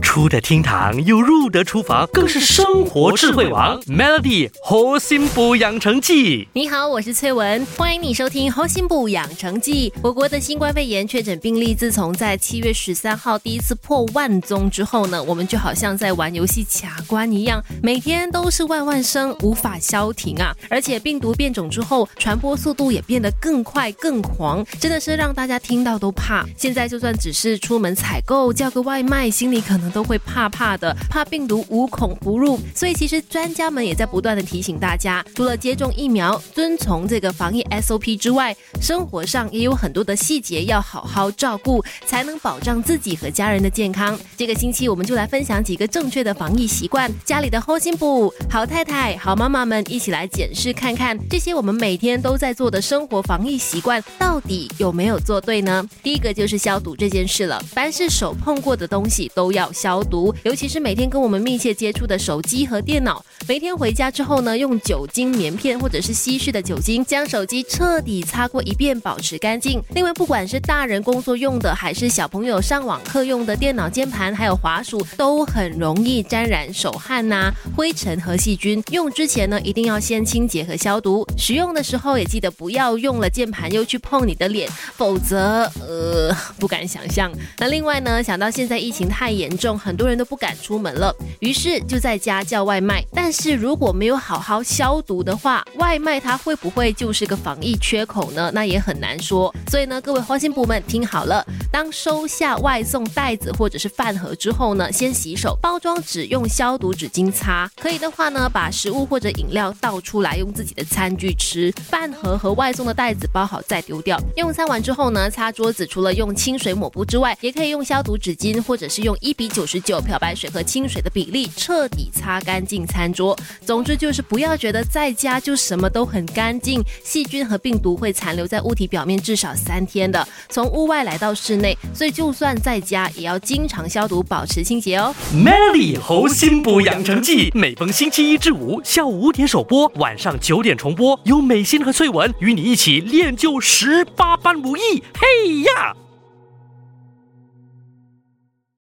[0.00, 3.80] 出得厅堂又入得厨房，更是生活智慧王。
[3.82, 9.92] Melody 核心补养成记，你好，我是翠文，欢迎你收听核心补养成记。
[10.02, 20.54] 我国的新冠肺炎确诊病例自从在七月十三号第一次破万宗之后呢，我们就好像在玩游戏卡关一样，每天都是万万声，无法消停啊！
[20.68, 26.44] 而且病毒变种之后，传播速度也变得更快更狂，真的是让大家听到都怕。
[26.56, 30.04] 现在就算只是出门采购，叫个外卖，心里可能都。
[30.10, 44.18] 会怕怕的，怕病毒无孔不入，所以其实专家们也在不断的提醒大家，除了接种疫苗、遵从这个防疫 SOP 之外，生活上也有很多的细节要好好照顾，才能保障自己和家人的健康。
[44.36, 55.88] 这个星期我们就来分享几个正确的防疫习惯，家里的后心部好太太、好妈妈们一起来检视看看，这些我们每天都在做的生活防疫习惯到底有没有做对呢？
[56.02, 60.00] 第一个就是消毒这件事了，凡是手碰过的东西都要消。
[60.10, 69.82] 毒，尤其是每天跟我们密切接触的手机和电脑，每天回家之后呢，用酒精棉片或者是稀释的酒精将手机彻底擦过一遍，保持干净。
[69.94, 78.82] 另外，不管是大人工作用的，还是小朋友上网课用的电脑键盘，还有滑鼠，都很容易沾染手汗呐、灰尘和细菌。
[78.90, 81.26] 用之前呢，一定要先清洁和消毒。
[81.36, 87.30] 使用的时候也记得不要用了键盘又去碰你的脸，否则呃，不敢想象。
[87.58, 89.78] 那另外呢，想到现在疫情太严众。
[89.78, 93.04] 很多人都不敢出门了，于是就在家叫外卖。
[93.14, 98.50] 但是如果没有好好消毒的话，外卖它会不会就是个防疫缺口呢？
[98.52, 99.54] 那也很难说。
[99.68, 107.70] 所以呢，各位花心部们听好了，当收下外送袋子或者是饭盒之后呢，先洗手，包装纸用消毒纸巾擦。
[107.80, 111.72] 可以的话呢，把食物或者饮料倒出来，用自己的餐具吃。
[111.88, 114.20] 饭盒和外送的袋子包好再丢掉。
[114.36, 119.66] 用餐完之后呢，擦桌子除了用清水抹布之外，也可以用消毒纸巾，或者是用一比九。
[119.70, 123.38] 十九漂白水和清水的比例，彻底擦干净餐桌。
[123.64, 131.54] 总之就是不要觉得在家就什么都很干净，细菌和病毒会残留在物体表面至少三天的，从屋外来到室
[131.94, 135.14] 所以就算在家也要经常消毒，保持清洁哦。
[135.34, 145.02] Melly 猴心补养成记，每逢星期一至五下午五点首播，晚上九点重播，有美心和翠文与你一起练就十八般武艺。
[145.14, 145.94] 嘿呀！